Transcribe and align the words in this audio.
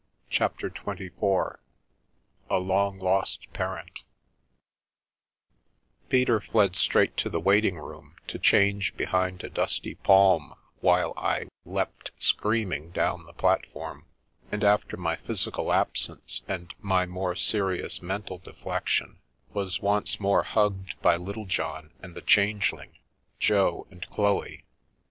CHAPTER 0.31 0.71
XXIV 0.71 1.57
A 2.49 2.57
LONG 2.57 2.97
LOST 2.97 3.45
PARENT 3.53 3.99
PETER 6.09 6.39
fled 6.41 6.75
straight 6.75 7.15
to 7.17 7.29
the 7.29 7.39
waiting 7.39 7.77
room 7.77 8.15
to 8.25 8.39
change 8.39 8.97
behind 8.97 9.43
a 9.43 9.49
dusty 9.51 9.93
palm 9.93 10.55
while 10.79 11.13
I 11.17 11.45
"leapt 11.65 12.09
screaming" 12.17 12.89
down 12.89 13.25
the 13.27 13.33
platform, 13.33 14.07
and, 14.51 14.63
after 14.63 14.97
my 14.97 15.17
physical 15.17 15.71
absence 15.71 16.41
and 16.47 16.73
my 16.79 17.05
more 17.05 17.35
serious 17.35 18.01
mental 18.01 18.39
deflection, 18.39 19.19
was 19.53 19.81
once 19.81 20.19
more 20.19 20.41
hugged 20.41 20.99
by 21.03 21.15
Littlejohn 21.15 21.93
and 22.01 22.15
the 22.15 22.23
Changeling, 22.23 22.97
Jo 23.37 23.85
and 23.91 24.03
Chloe. 24.09 24.63